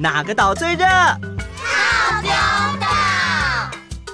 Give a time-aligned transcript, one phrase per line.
[0.00, 0.86] 哪个岛最热？
[0.86, 2.30] 套丢
[2.80, 2.88] 岛。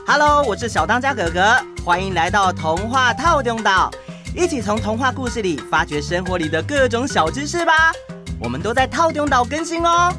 [0.05, 3.89] Hello，我是小当家哥哥，欢迎来到童话套丢岛，
[4.35, 7.93] 一起从童话故事里发掘生活里的各种小知识吧。
[8.41, 10.13] 我们都在套丢岛更新哦。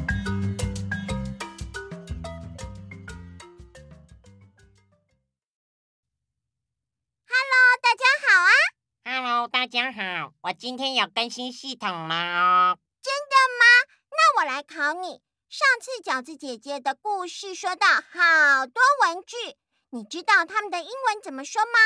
[9.50, 12.76] 大家好，我今天有更新系统吗？
[13.02, 13.64] 真的吗？
[14.10, 15.20] 那我来考你。
[15.48, 19.56] 上次饺子姐姐的故事说到好多文具，
[19.88, 21.78] 你知道它们的英文怎么说吗？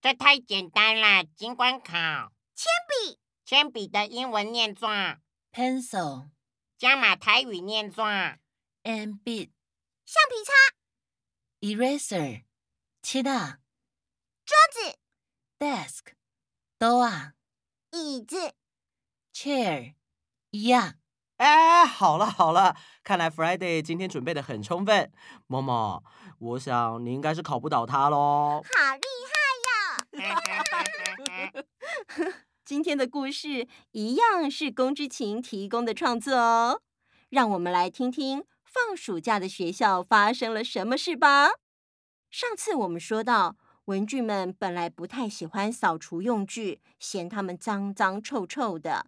[0.00, 1.92] 这太简单了，尽管考。
[2.54, 4.88] 铅笔，铅笔的英文念作
[5.50, 6.30] pencil，
[6.76, 9.52] 加马台语念作 m b。
[10.04, 10.52] 橡皮擦
[11.60, 12.44] ，eraser，
[13.02, 13.58] 切的。
[14.44, 14.96] 桌子
[15.58, 16.12] ，desk。
[16.78, 17.34] 都啊，
[17.90, 18.54] 椅子
[19.34, 19.96] ，chair，
[20.50, 21.00] 一样。
[21.38, 25.10] 哎，好了好了，看来 Friday 今天准备的很充分。
[25.46, 26.02] 默默，
[26.40, 28.62] 我想你应该是考不倒他喽。
[28.64, 29.38] 好厉害
[31.54, 31.64] 呀！
[32.64, 36.82] 今天的故事一样是龚之晴提供的创作哦。
[37.30, 41.50] 让我们来听听放暑假的学校发生了什么事吧。
[42.30, 43.56] 上次我们说到。
[43.84, 49.06] 文具们本来不太喜欢扫除用具，嫌它们脏脏臭臭的。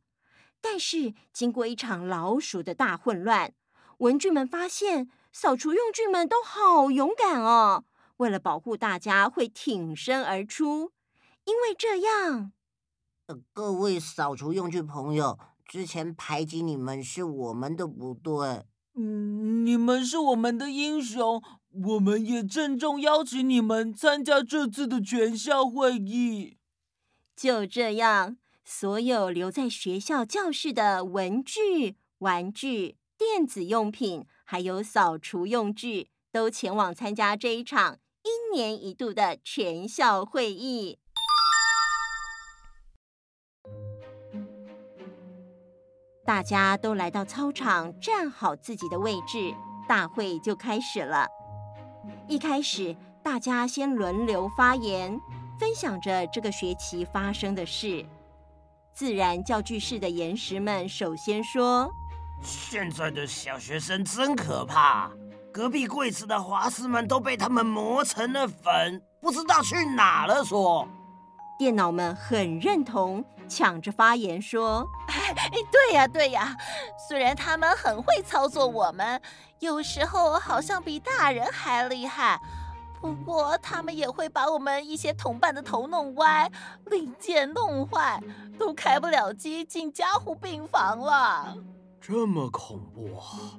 [0.61, 3.55] 但是经过一场老鼠的大混乱，
[3.99, 7.85] 文具们发现扫除用具们都好勇敢哦！
[8.19, 10.93] 为了保护大家，会挺身而出。
[11.45, 12.53] 因为这样，
[13.27, 18.65] 呃，各位扫除用具朋友，之前排挤你们是我们的不对。
[18.95, 21.43] 嗯，你们是我们的英雄。
[21.85, 26.59] 我们也郑重邀请你们参加这次的全校会议。
[27.37, 40.99] 就这样，所有留在学校教室的文具、玩具、电子用品，还有扫除用具，都前往参加这一场一年一度的全校会议。
[46.25, 49.53] 大家都来到操场，站好自己的位置，
[49.89, 51.27] 大会就开始了。
[52.29, 55.21] 一开始，大家先轮流发言，
[55.59, 58.07] 分享着这个学期发生的事。
[58.93, 61.91] 自然教具室的岩石们首先说
[62.43, 65.11] ：“现在的小学生真可怕，
[65.53, 70.87] 隔壁柜子的华师们都被他们磨成了粉，不知道去哪了。”说。
[71.59, 75.35] 电脑们很认同，抢着发言说：“哎，
[75.71, 76.57] 对呀，对呀，
[77.07, 79.21] 虽然他们很会操作我们，
[79.59, 82.41] 有时候好像比大人还厉害，
[83.01, 86.51] 不过他们也会把我们一些同伴的头弄歪，
[86.87, 88.23] 零件弄坏，
[88.59, 91.57] 都开不了机，进加护病房了。
[92.01, 93.59] 这么恐怖啊！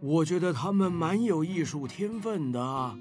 [0.00, 2.94] 我觉得他们蛮有艺术天分的。”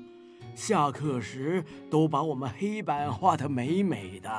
[0.55, 4.29] 下课时都把我们黑板画得美美的。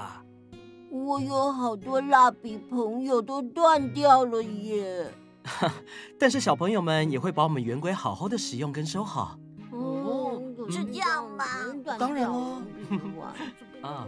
[0.91, 5.13] 我有好多蜡笔，朋友都断掉了耶。
[6.19, 9.39] 但是小朋友们也会把我们圆规好好的使用跟收好。
[10.67, 11.45] 哦，是这样吗？
[11.99, 12.63] 当然了。
[13.83, 14.07] 啊！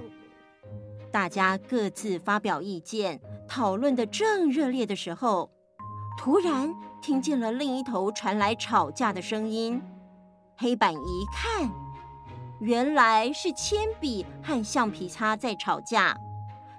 [1.10, 5.50] 大家各自发表意见，讨论的正热烈的时候，
[6.18, 9.80] 突然听见了另一头传来吵架的声音。
[10.56, 11.70] 黑板一看。
[12.60, 16.16] 原来是铅笔和橡皮擦在吵架，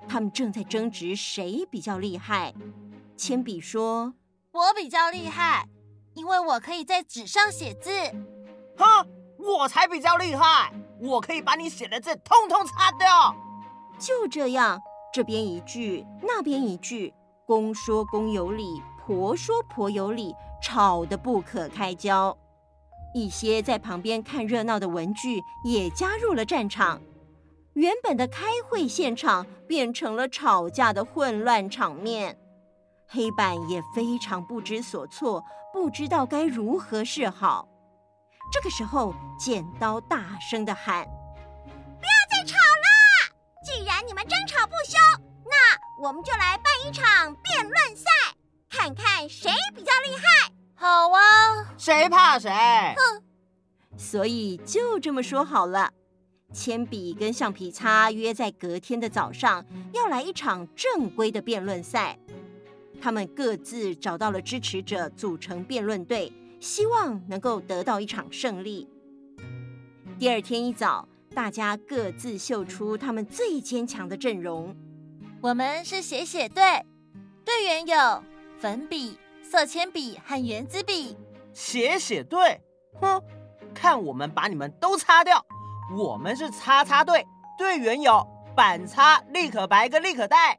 [0.10, 2.54] 他们正在争执谁比较厉害。
[3.16, 4.14] 铅笔说
[4.52, 5.70] ：“我比较厉害，
[6.16, 7.90] 因为我可以在纸上写字。
[8.78, 9.08] ”“哼，
[9.40, 13.34] 我才比较厉害，我可以把你写的字通通擦掉。”
[13.98, 14.80] 就这样，
[15.14, 17.14] 这边一句，那边一句，
[17.46, 22.38] 公说公有理，婆说婆有理，吵得不可开交。
[23.14, 27.02] 一些在旁边看热闹的文具也加入了战场，
[27.74, 32.38] 原本的开会现场变成了吵架的混乱场面。
[33.08, 37.68] 黑板也非常不知所措，不知道该如何是好。
[38.51, 41.06] 这个时候，剪刀大声的喊
[42.00, 43.36] ：“不要再吵了！
[43.63, 44.98] 既然你们争吵不休，
[45.46, 48.06] 那我们就来办一场辩论赛，
[48.69, 52.50] 看看谁比较厉害。”好啊，谁怕谁？
[52.50, 53.24] 哼！
[53.98, 55.92] 所以就这么说好了。
[56.51, 59.63] 铅笔跟橡皮擦约在隔天的早上，
[59.94, 62.18] 要来一场正规的辩论赛。
[63.01, 68.90] 他们各自找到了支持者，组成辩论队，希望能够得到一场胜利。
[70.18, 74.76] 第二天一早，大家各自秀出他们最坚强的阵容。
[75.42, 76.64] 我们是写写队，
[77.46, 78.24] 队员有
[78.58, 79.18] 粉笔。
[79.42, 81.18] 色铅笔和圆珠笔，
[81.54, 82.62] 写写队，
[83.02, 83.20] 哼，
[83.74, 85.44] 看我们把你们都擦掉！
[85.98, 87.26] 我们是擦擦队，
[87.58, 88.24] 队员有
[88.56, 90.56] 板擦、立可白跟立可带。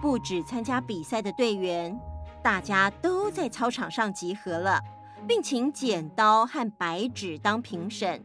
[0.00, 1.98] 不止参加比赛的队员，
[2.40, 4.80] 大家都在操场上集合了，
[5.26, 8.24] 并请剪刀和白纸当评审。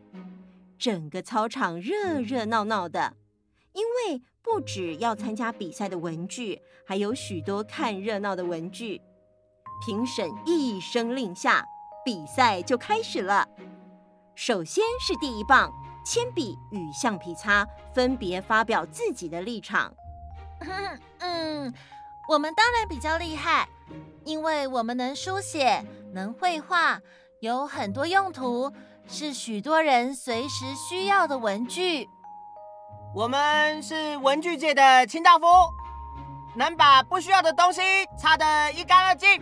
[0.78, 3.14] 整个操场热热闹闹的，
[3.74, 9.02] 因为不止要参加比赛的文具，还有许多看热闹的文具。
[9.86, 11.66] 评审一声令下，
[12.04, 13.48] 比赛就开始了。
[14.36, 15.70] 首先是第一棒，
[16.06, 19.94] 铅笔与橡皮擦分别发表自己的立场。
[21.20, 21.74] 嗯，
[22.30, 23.68] 我们当然比较厉害，
[24.24, 27.00] 因为我们能书写，能绘画，
[27.40, 28.72] 有很多用途，
[29.08, 32.08] 是许多人随时需要的文具。
[33.16, 35.46] 我们是文具界的清道夫，
[36.56, 37.82] 能把不需要的东西
[38.18, 39.42] 擦得一干二净。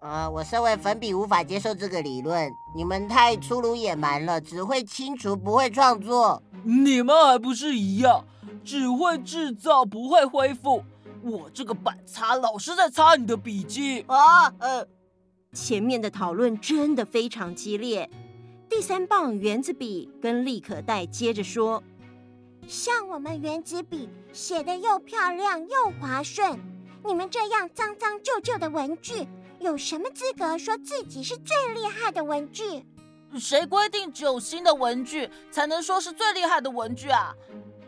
[0.00, 6.42] 呃，我身为粉笔无法接受这个理论，你们太粗鲁野蛮了，只会清除不会创作。
[6.64, 8.24] 你们还不是一样，
[8.64, 10.82] 只会制造不会恢复。
[11.22, 14.50] 我这个板擦老是在擦你的笔记啊！
[14.58, 14.86] 呃，
[15.52, 18.08] 前面的讨论真的非常激烈。
[18.68, 21.82] 第三棒原子笔跟立可带接着说
[22.68, 26.58] ：“像我们原子笔写的又漂亮又滑顺，
[27.04, 29.26] 你们这样脏脏旧旧的文具。”
[29.60, 32.86] 有什么资格说自己是最厉害的文具？
[33.38, 37.34] 谁规定只有新的文具才能说是最厉害的文具啊？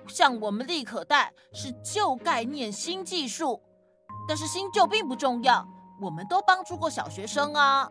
[0.06, 3.58] 像我们立可带是旧概念新技术，
[4.28, 5.66] 但是新旧并不重要，
[6.02, 7.90] 我们都帮助过小学生啊。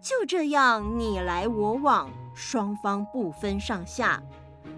[0.00, 4.22] 就这样你来我往，双方不分上下。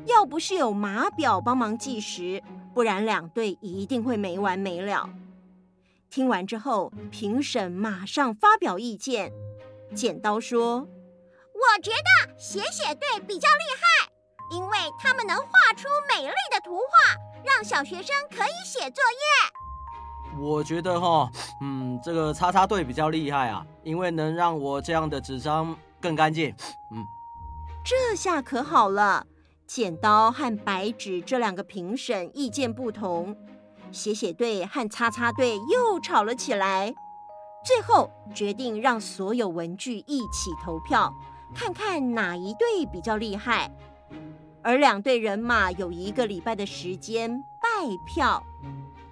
[0.07, 2.43] 要不是有码表帮忙计时，
[2.75, 5.09] 不然两队一定会没完没了。
[6.11, 9.33] 听完之后，评审马上发表意见。
[9.95, 10.81] 剪刀说
[11.55, 14.11] ：“我觉得写写队比较厉害，
[14.57, 19.53] 因为他们能画出美丽的图画，让小学生可以写作业。”
[20.43, 21.31] 我觉得哈，
[21.61, 26.53] 嗯，这个擦擦队比较厉害啊，因为能让我这样的纸张更干净。
[26.91, 27.05] 嗯，
[27.85, 29.25] 这下可好了，
[29.69, 33.37] 剪刀和白纸这两个评审意见不同。
[33.93, 36.93] 写写队和擦擦队又吵了起来，
[37.65, 41.12] 最后决定让所有文具一起投票，
[41.55, 43.71] 看看哪一队比较厉害。
[44.62, 47.69] 而两队人马有一个礼拜的时间拜
[48.06, 48.43] 票，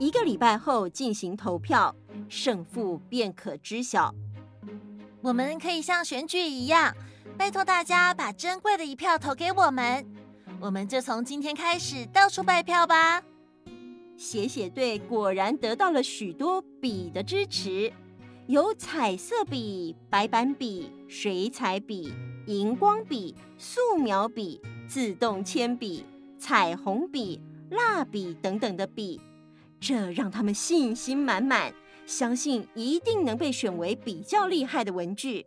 [0.00, 1.94] 一个礼拜后进行投票，
[2.26, 4.14] 胜负便可知晓。
[5.20, 6.96] 我们可以像选举一样，
[7.36, 10.02] 拜托大家把珍贵的一票投给我们，
[10.58, 13.22] 我们就从今天开始到处拜票吧。
[14.16, 17.92] 写写队果然得到了许多笔的支持，
[18.46, 22.10] 有彩色笔、白板笔、水彩笔、
[22.46, 26.06] 荧光笔、素描笔、自动铅笔、
[26.38, 27.38] 彩虹笔、
[27.68, 29.20] 蜡笔等等的笔，
[29.80, 31.72] 这让他们信心满满，
[32.06, 35.46] 相信一定能被选为比较厉害的文具。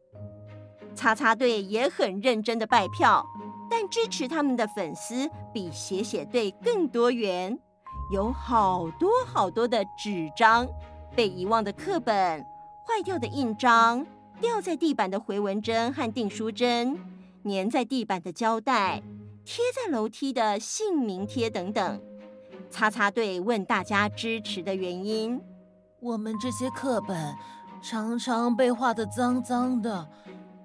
[0.95, 3.25] 擦擦队也很认真的拜票，
[3.69, 7.57] 但支持他们的粉丝比写写队更多元。
[8.11, 10.67] 有好多好多的纸张，
[11.15, 12.41] 被遗忘的课本，
[12.85, 14.05] 坏掉的印章，
[14.41, 16.97] 掉在地板的回纹针和订书针，
[17.45, 19.01] 粘在地板的胶带，
[19.45, 21.99] 贴在楼梯的姓名贴等等。
[22.73, 25.39] 擦擦队问大家支持的原因：
[25.99, 27.35] 我们这些课本
[27.83, 30.09] 常常被画的脏脏的，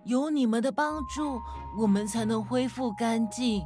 [0.07, 1.38] 有你们的帮助，
[1.79, 3.62] 我们才能恢复干净。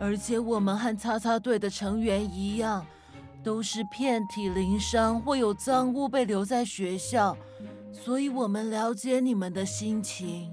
[0.00, 2.84] 而且我们和擦擦队的成员一样。
[3.44, 7.36] 都是遍体鳞伤会有脏物被留在学校，
[7.92, 10.52] 所以我们了解你们的心情。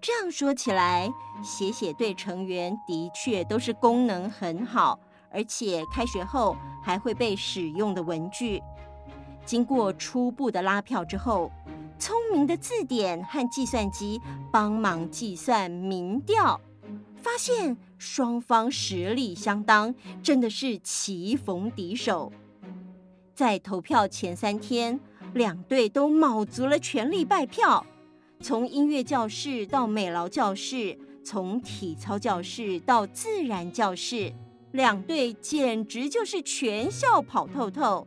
[0.00, 1.10] 这样说起来，
[1.42, 4.98] 写写队成员的确都是功能很好，
[5.30, 8.60] 而且开学后还会被使用的文具。
[9.44, 11.50] 经过初步的拉票之后，
[11.98, 14.20] 聪明的字典和计算机
[14.52, 16.60] 帮忙计算民调。
[17.16, 22.32] 发现双方实力相当，真的是棋逢敌手。
[23.34, 24.98] 在投票前三天，
[25.34, 27.84] 两队都卯足了全力拜票，
[28.40, 34.32] 从音乐教室到美劳教室，从体操教室到自然教室，
[34.72, 38.06] 两队简直就是全校跑透透。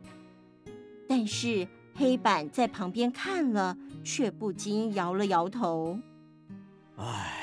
[1.08, 5.98] 但是黑板在旁边看了，却不禁摇了摇头。
[6.96, 7.40] 唉。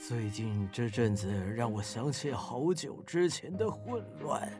[0.00, 4.50] 最近这阵子让我想起好久之前的混乱，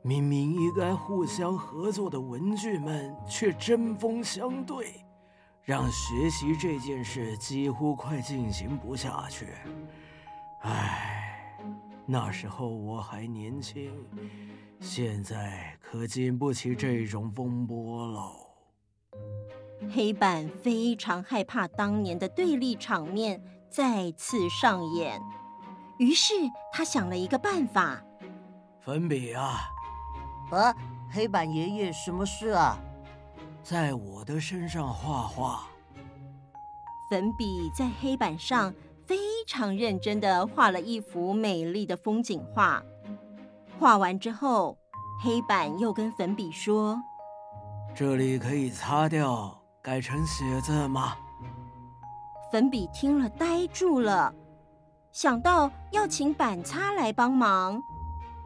[0.00, 5.04] 明明应该互相合作的文具们却针锋相对，
[5.62, 9.48] 让学习这件事几乎快进行不下去。
[12.06, 13.92] 唉，那时候我还年轻，
[14.80, 18.32] 现在可经不起这种风波喽。
[19.92, 25.20] 黑板非常害怕当年的对立场面再次上演，
[25.98, 26.32] 于是
[26.72, 28.02] 他想了一个办法。
[28.80, 29.68] 粉笔啊，
[30.52, 30.74] 啊，
[31.10, 32.78] 黑板爷爷，什么事啊？
[33.62, 35.66] 在我的身上画画。
[37.10, 38.76] 粉笔在黑板上非
[39.46, 42.82] 常认真的画了一幅美丽的风景画。
[43.78, 44.76] 画完之后，
[45.22, 47.00] 黑板又跟粉笔说
[47.94, 51.16] ：“这里可以擦掉，改成写字吗？”
[52.52, 54.34] 粉笔听了呆住了，
[55.12, 57.80] 想到要请板擦来帮忙，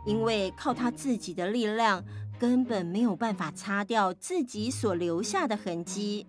[0.05, 2.05] 因为靠他自己的力量。
[2.39, 6.27] 根本没有办法擦掉自己所留下的痕迹。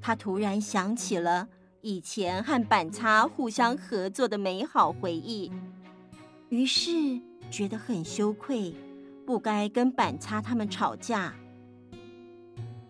[0.00, 1.48] 他突然想起了
[1.84, 5.52] 以前和板擦互相合作的美好回忆，
[6.48, 6.90] 于是
[7.50, 8.74] 觉得很羞愧，
[9.26, 11.34] 不该跟板擦他们吵架。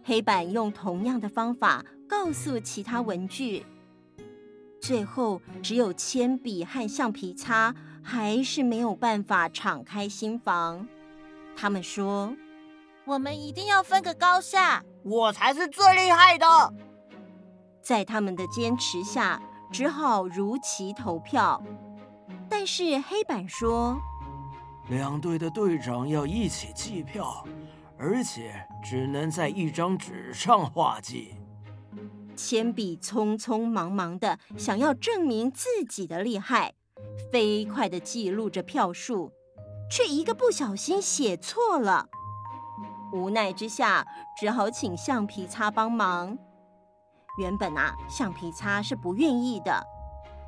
[0.05, 3.67] 黑板用同样的方法告诉其他文具，
[4.81, 10.87] 最后只有铅笔和橡皮擦还是没有办法敞开心房。
[11.57, 12.33] 他们说
[13.05, 16.47] ：“我们一定要分个高下，我才是最厉害的。”
[17.85, 21.63] 在他们的坚持下，只好如期投票。
[22.49, 23.97] 但是黑板说
[24.89, 27.45] ：“两队的队长要一起计票，
[27.99, 31.35] 而且只能在一张纸上画记。”
[32.35, 36.75] 铅笔匆匆忙忙的想要证明自己的厉害，
[37.31, 39.31] 飞快的记录着票数。
[39.91, 42.09] 却一个不小心写错了，
[43.13, 44.05] 无奈之下，
[44.41, 46.37] 只好请橡皮擦帮忙。
[47.37, 49.85] 原本啊，橡皮擦是不愿意的，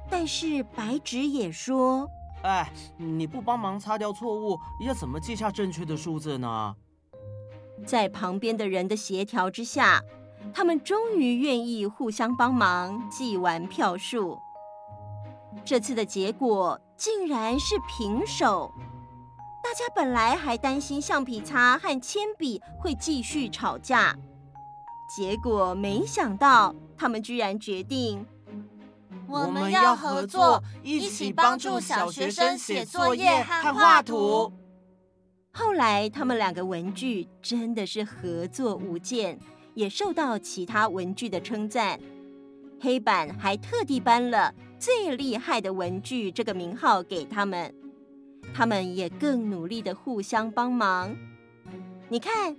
[0.08, 2.08] 但是白纸也说
[2.42, 6.74] ：“哎，你不帮忙擦掉错误，要怎么记下正确的数字呢？”
[7.84, 10.02] 在旁边的人的协调之下，
[10.54, 14.38] 他们终于愿意互相帮忙记完票数。
[15.64, 18.72] 这次的结果竟然是平手。
[19.62, 24.16] 大家本来还担心橡皮擦和铅笔会继续吵架，
[25.08, 28.26] 结果没想到他们居然决定，
[29.28, 34.52] 我们要合作，一起帮助小学生写作业和画图。
[35.52, 39.38] 后来他们两个文具真的是合作无间，
[39.75, 41.98] 也受到其他文具的称赞。
[42.80, 47.75] 黑板还特地颁了“最厉害的文具”这个名号给他们。
[48.52, 51.16] 他们也更努力的互相帮忙。
[52.08, 52.56] 你看，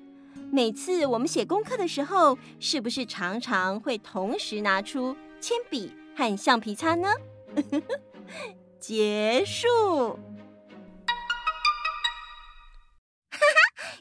[0.51, 7.09] 每次我们写功课的时候，是不是常常会同时拿出铅笔和橡皮擦呢？
[8.79, 10.19] 结束。
[13.29, 13.57] 哈哈，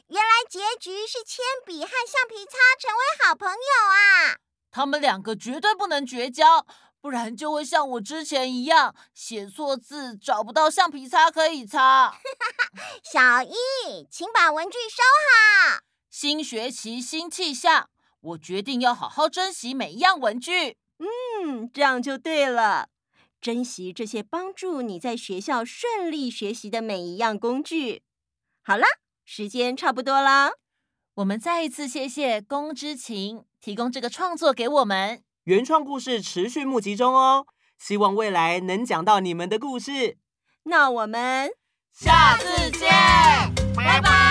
[0.07, 4.37] 原来结局是铅笔和橡皮擦成为好朋友啊！
[4.71, 6.65] 他们两个绝对不能绝交。
[6.99, 12.17] 不然就会像我之前一样写错字，找不到橡皮擦可以擦。
[13.03, 15.86] 小易，请把文具收好。
[16.19, 20.75] 新学期新气象，我决定要好好珍惜每一样文具。
[20.97, 22.89] 嗯，这样就对了。
[23.39, 28.01] 珍惜这些帮助你在学校顺利学习的每一样工具。
[28.63, 28.87] 好啦，
[29.25, 30.53] 时间差不多啦。
[31.13, 35.21] 我们再一次谢谢龚之晴提供这个创作给我们。
[35.43, 37.45] 原创故事持续募集中哦，
[37.77, 40.17] 希望未来能讲到你们的故事。
[40.63, 41.51] 那我们
[41.93, 42.89] 下次见，
[43.75, 44.26] 拜拜。